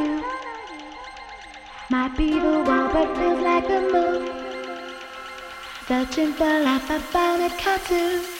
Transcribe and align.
you. 0.00 0.24
Might 1.90 2.16
be 2.16 2.30
the 2.38 2.62
one, 2.72 2.92
but 2.92 3.16
feels 3.16 3.40
like 3.40 3.68
a 3.68 3.80
moon. 3.92 4.22
Searching 5.86 6.32
for 6.32 6.60
life, 6.60 6.90
I 6.90 6.98
found 6.98 7.42
it 7.42 7.58
cut 7.58 7.84
to. 7.86 8.39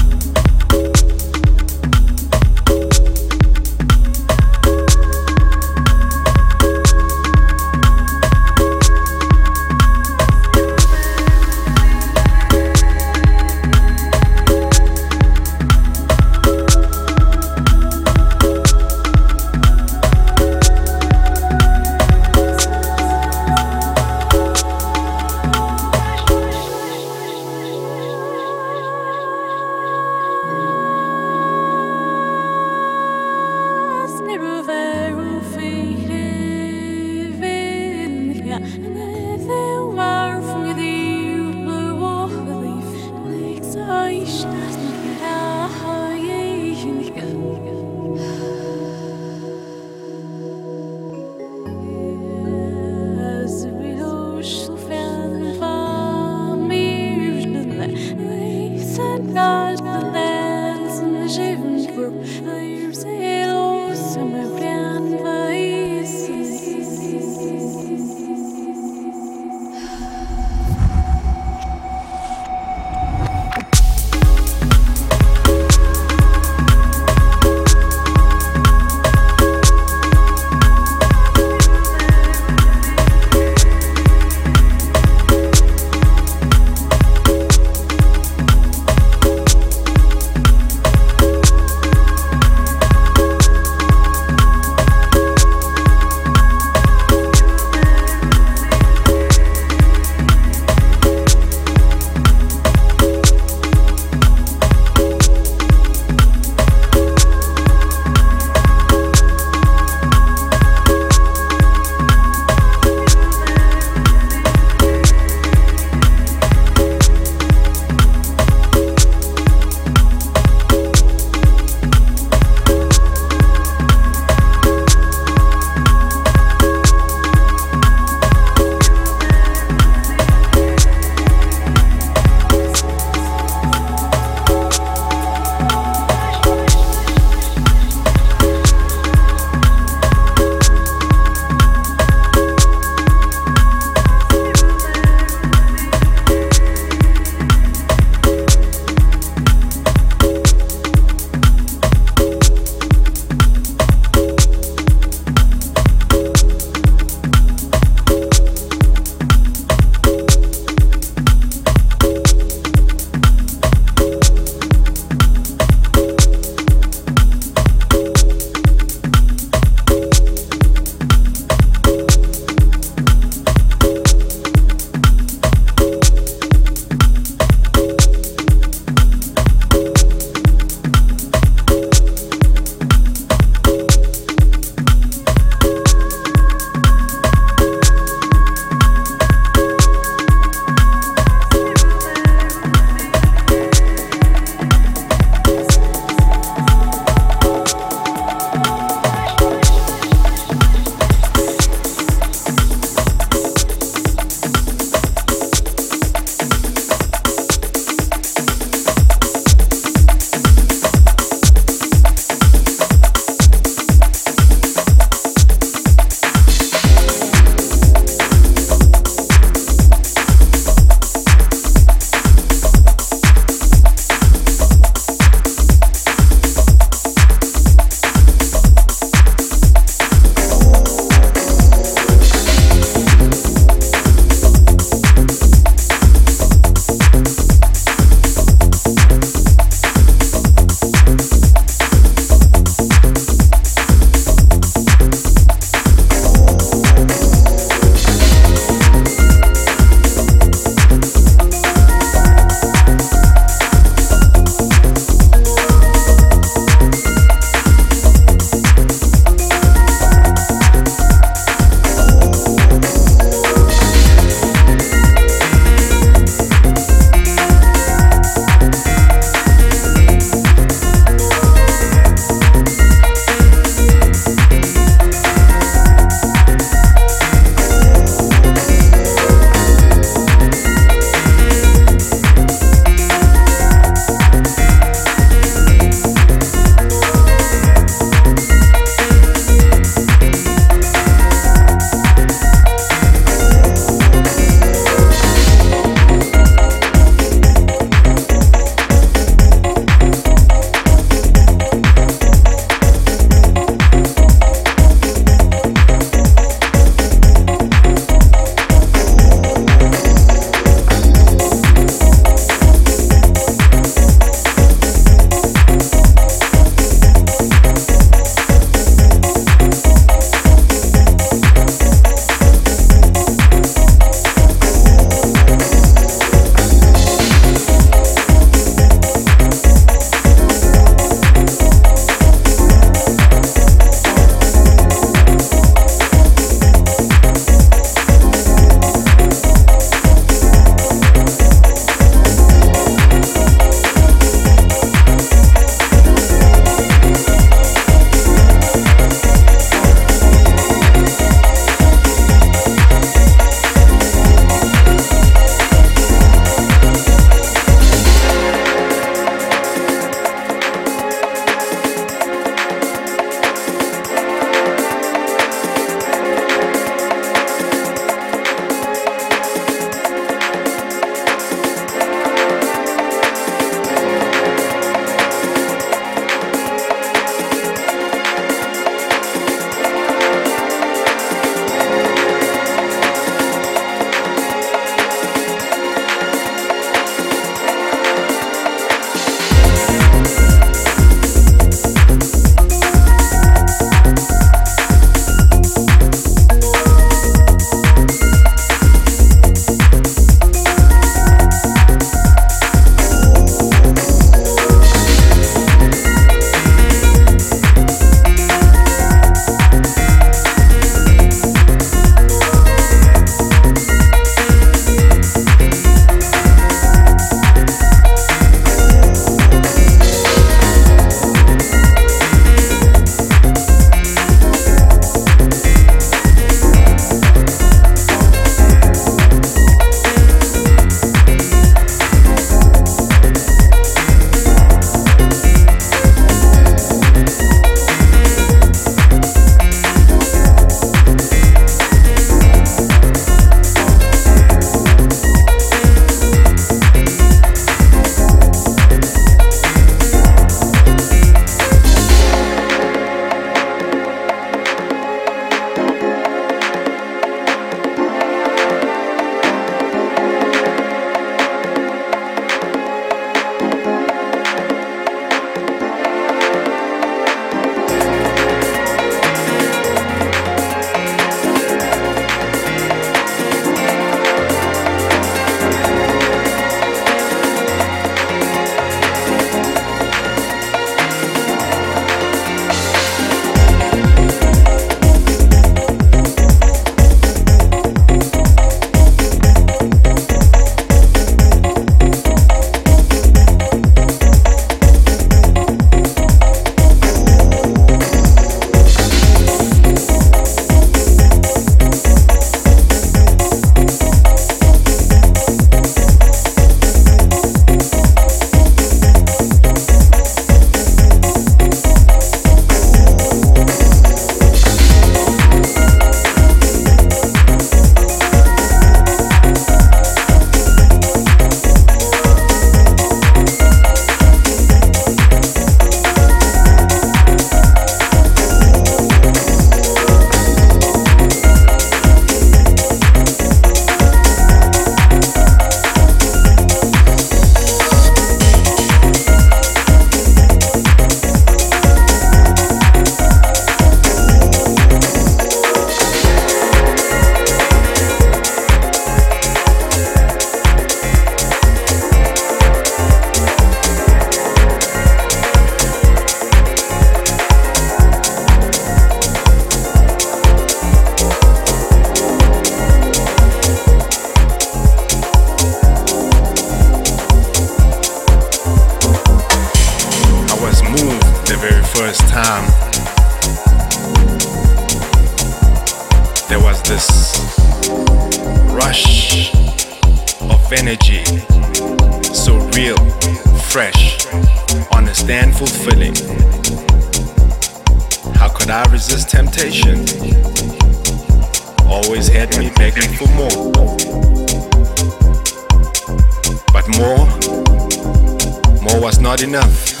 was 599.04 599.20
not 599.20 599.42
enough. 599.42 600.00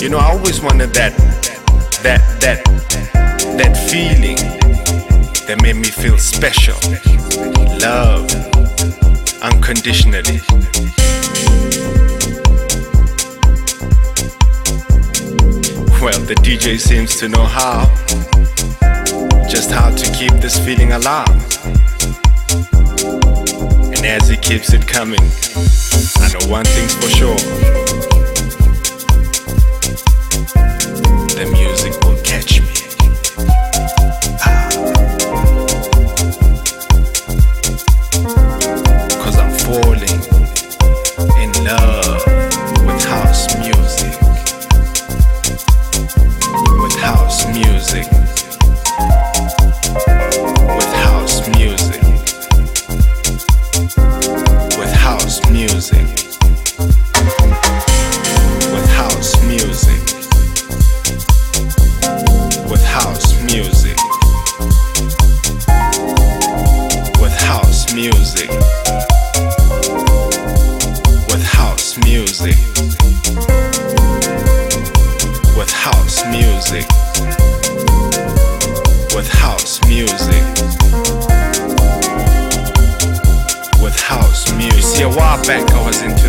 You 0.00 0.10
know, 0.10 0.18
I 0.18 0.30
always 0.30 0.60
wanted 0.60 0.94
that, 0.94 1.12
that, 2.04 2.22
that, 2.40 2.62
that 3.58 3.76
feeling 3.90 4.36
that 5.48 5.60
made 5.60 5.74
me 5.74 5.90
feel 5.90 6.18
special, 6.18 6.78
love 7.80 8.30
unconditionally. 9.42 10.38
Well, 16.00 16.20
the 16.30 16.36
DJ 16.44 16.78
seems 16.78 17.16
to 17.16 17.28
know 17.28 17.42
how, 17.42 17.86
just 19.48 19.72
how 19.72 19.90
to 19.90 20.12
keep 20.12 20.30
this 20.34 20.64
feeling 20.64 20.92
alive 20.92 21.75
as 24.06 24.28
he 24.28 24.36
keeps 24.36 24.72
it 24.72 24.86
coming. 24.86 25.20
I 26.18 26.32
know 26.32 26.50
one 26.50 26.64
thing's 26.64 26.94
for 26.94 27.08
sure. 27.08 28.15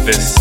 this 0.08 0.37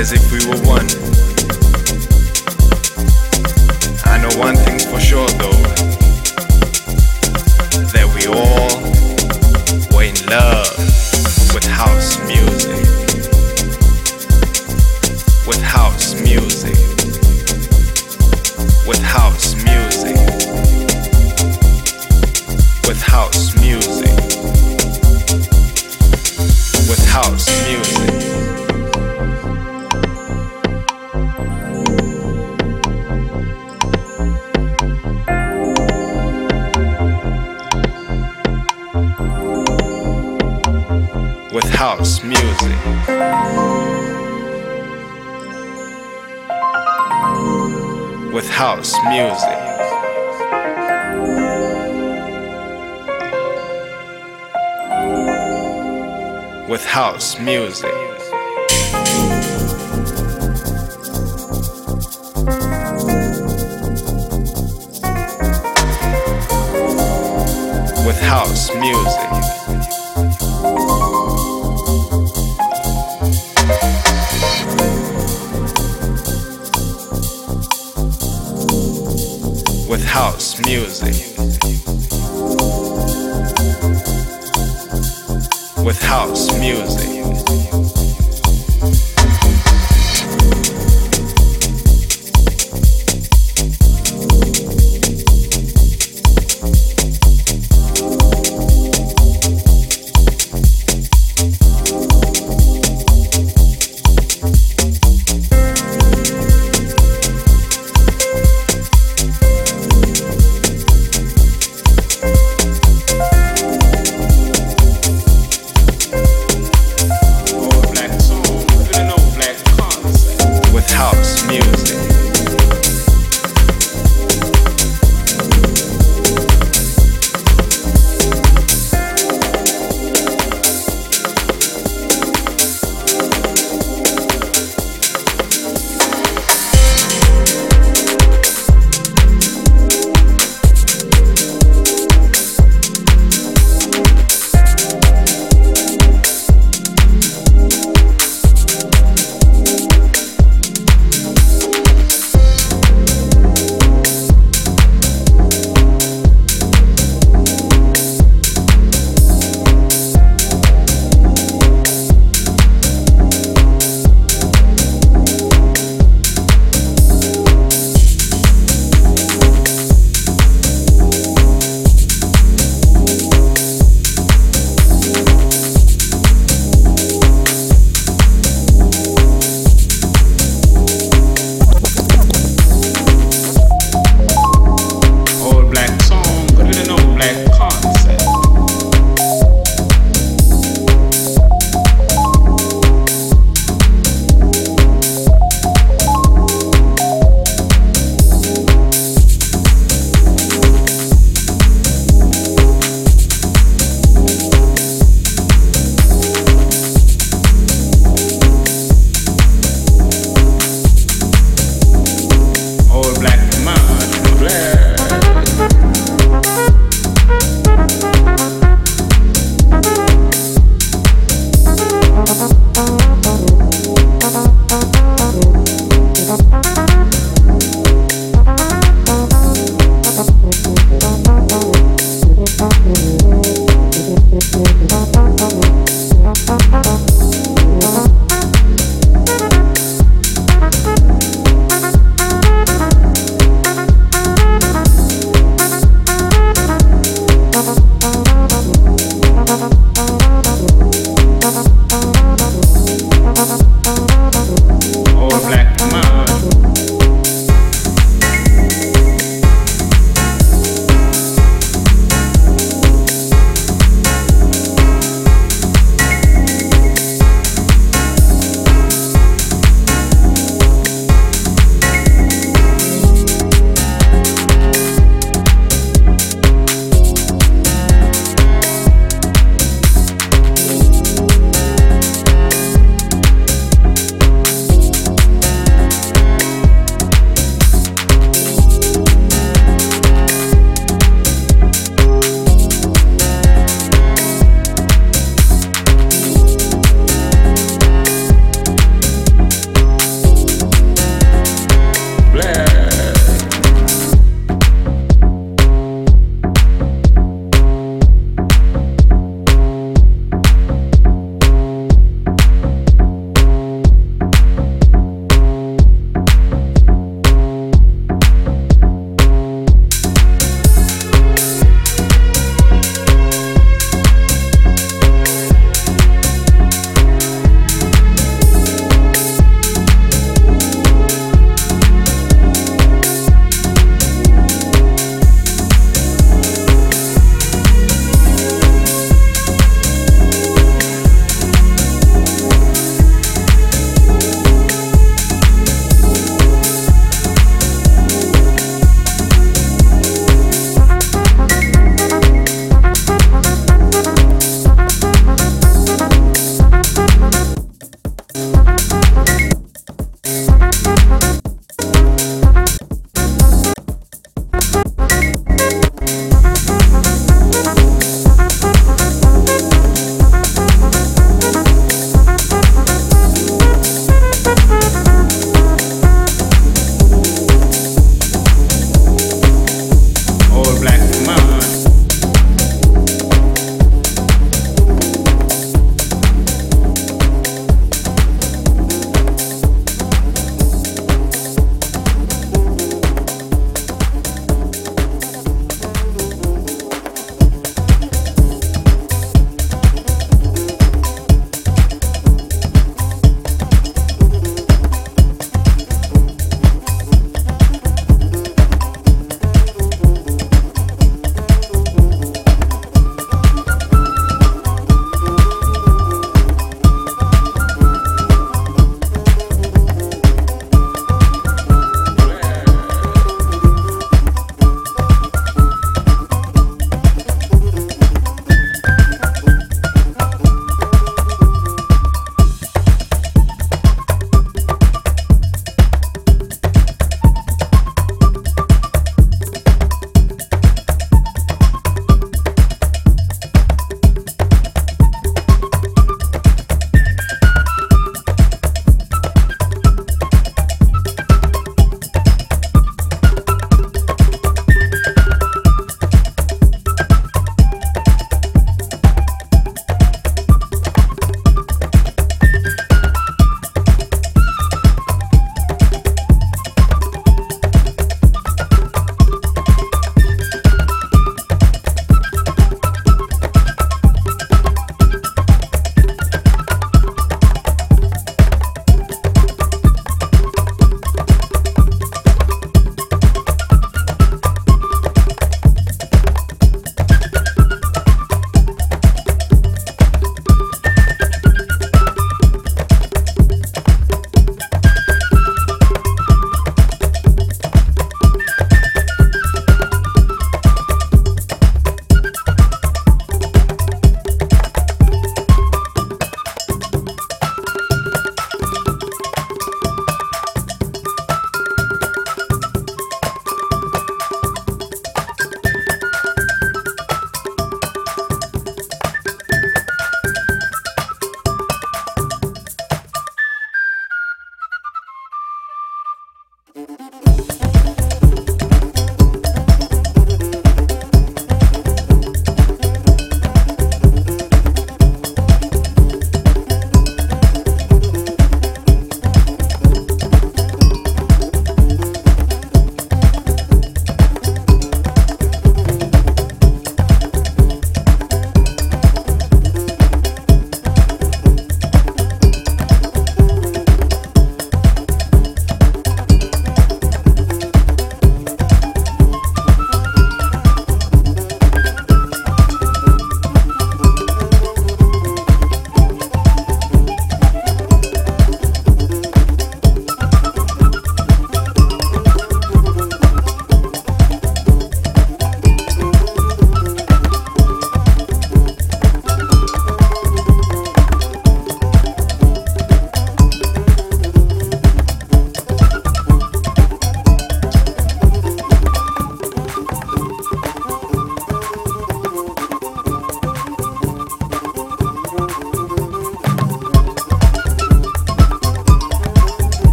as 0.00 0.12
it 0.12 0.29
music. 57.44 57.99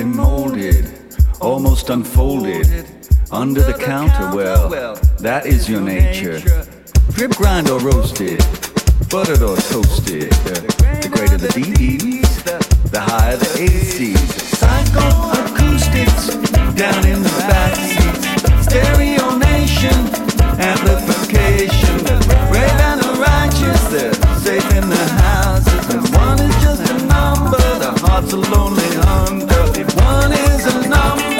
molded, 0.00 0.88
almost 1.40 1.90
unfolded, 1.90 2.86
under 3.30 3.60
the 3.60 3.74
counter. 3.74 4.34
Well, 4.34 4.96
that 5.18 5.44
is 5.44 5.68
your 5.68 5.82
nature. 5.82 6.40
Drip 7.10 7.32
grind 7.32 7.68
or 7.68 7.78
roasted, 7.78 8.38
buttered 9.10 9.42
or 9.42 9.56
toasted. 9.56 10.32
The 10.32 11.10
greater 11.12 11.36
the 11.36 11.48
DDs, 11.48 12.42
the 12.90 13.00
higher 13.00 13.36
the 13.36 13.44
ACs. 13.44 14.16
Psychoacoustics 14.56 16.26
down 16.74 17.06
in 17.06 17.22
the 17.22 17.28
backseat. 17.50 18.62
Stereo 18.64 19.36
nation, 19.36 19.94
amplification. 20.58 21.98
Brave 22.48 22.80
and 22.88 23.00
the 23.02 23.12
righteous, 23.20 23.82
they're 23.88 24.14
safe 24.40 24.70
in 24.74 24.88
the 24.88 25.11
heart's 28.12 28.32
a 28.34 28.36
lonely 28.36 28.90
hunter. 29.06 29.80
If 29.80 29.88
one 29.96 30.32
is 30.32 30.84
enough. 30.84 31.31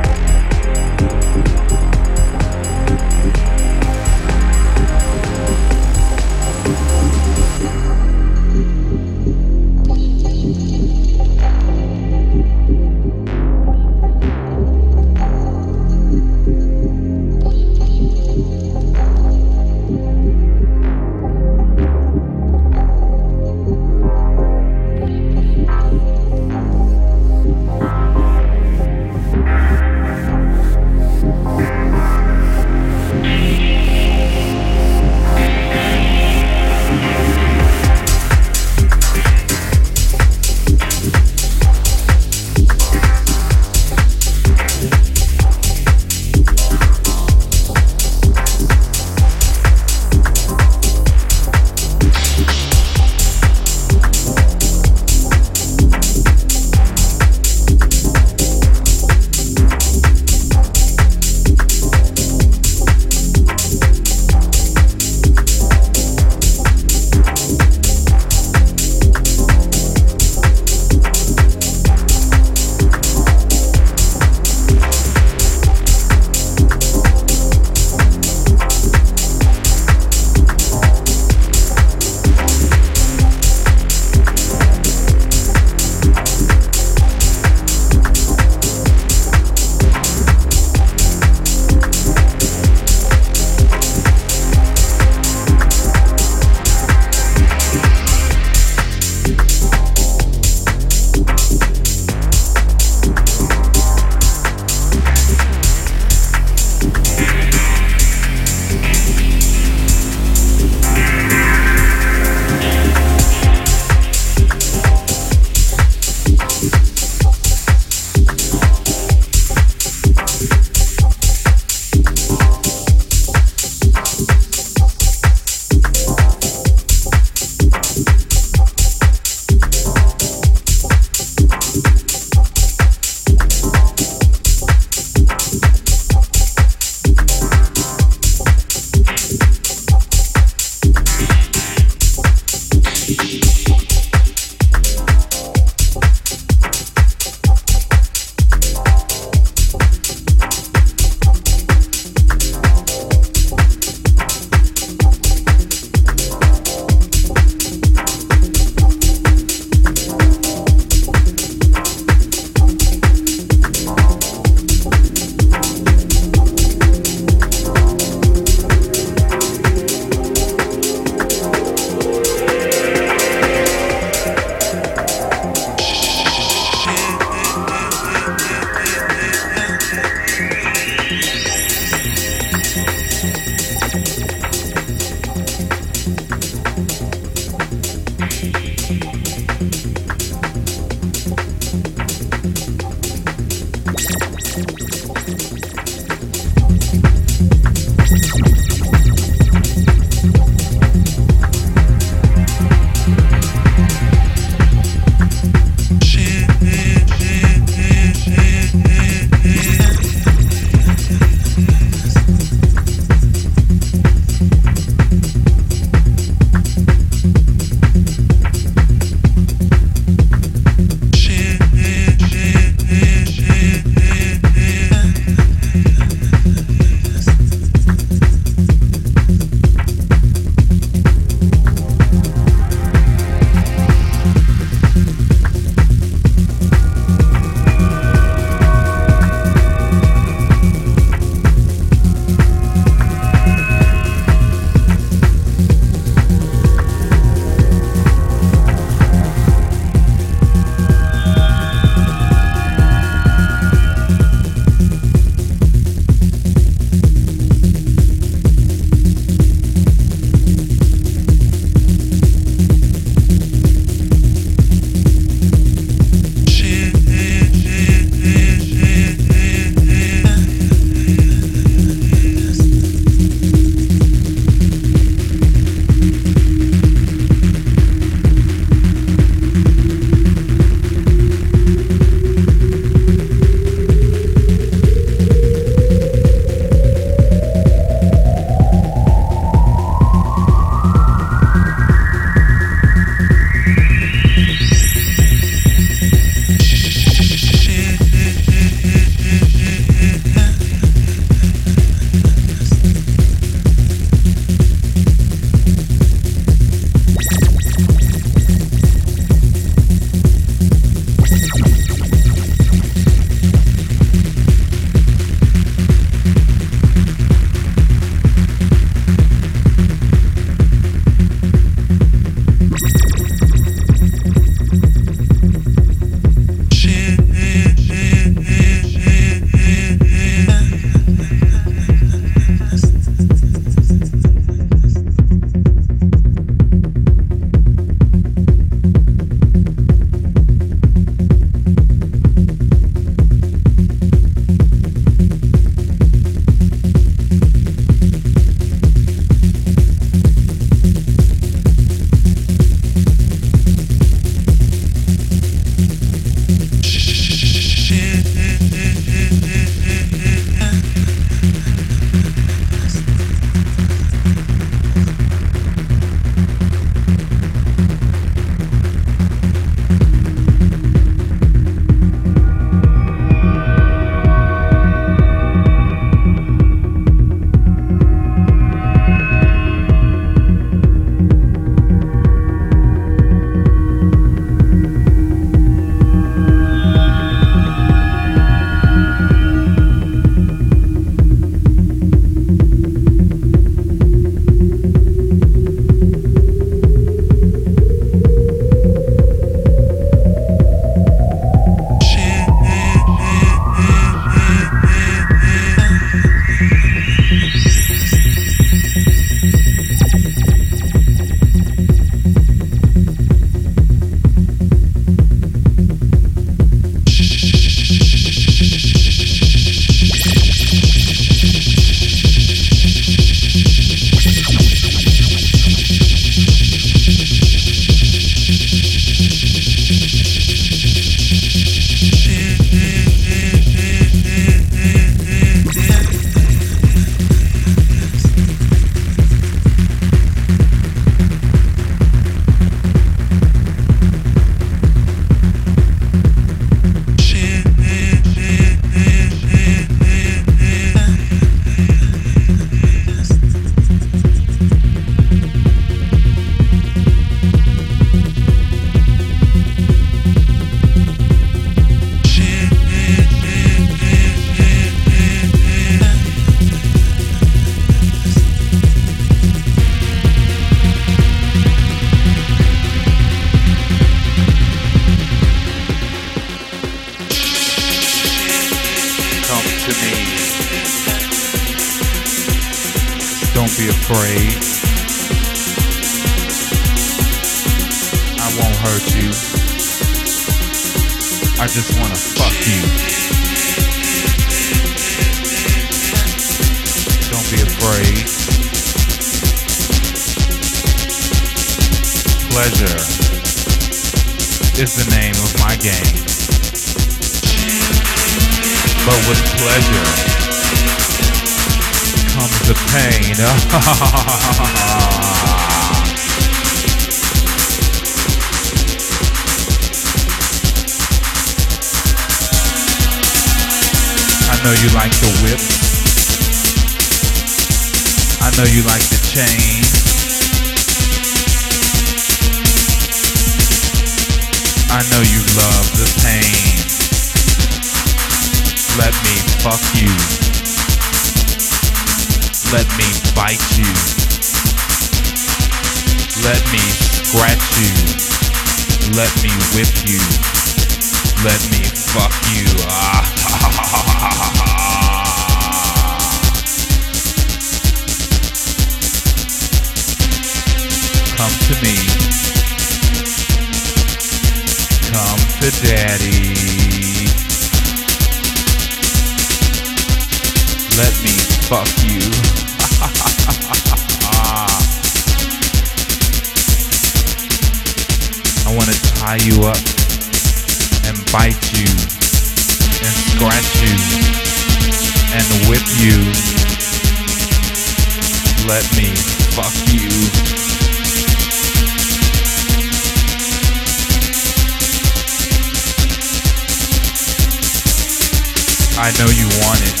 I 599.04 599.10
know 599.18 599.28
you 599.28 599.44
want 599.60 599.82
it. 599.84 600.00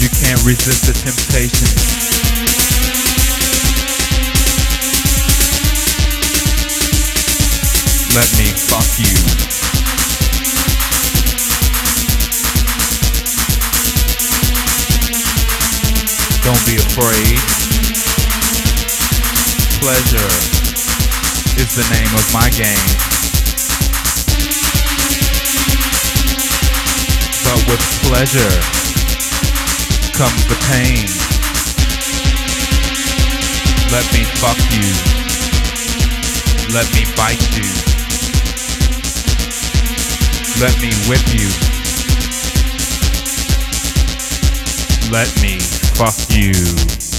You 0.00 0.08
can't 0.08 0.40
resist 0.42 0.86
the 0.88 0.94
temptation. 0.96 1.68
Let 8.16 8.32
me 8.40 8.56
fuck 8.56 8.88
you. 8.96 9.12
Don't 16.40 16.64
be 16.64 16.76
afraid. 16.80 17.36
Pleasure 19.78 20.32
is 21.60 21.74
the 21.76 21.86
name 21.92 22.14
of 22.14 22.32
my 22.32 22.48
game. 22.48 23.13
But 27.44 27.60
with 27.68 27.84
pleasure 28.02 28.56
comes 30.16 30.46
the 30.46 30.56
pain. 30.68 31.06
Let 33.92 34.06
me 34.12 34.24
fuck 34.40 34.58
you. 34.72 34.90
Let 36.74 36.90
me 36.94 37.04
bite 37.16 37.44
you. 37.56 37.68
Let 40.60 40.74
me 40.80 40.90
whip 41.08 41.22
you. 41.34 41.50
Let 45.12 45.30
me 45.42 45.60
fuck 45.94 46.14
you. 46.30 47.13